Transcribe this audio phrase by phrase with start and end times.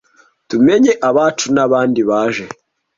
[0.49, 2.45] tumenye abacu nabandi baje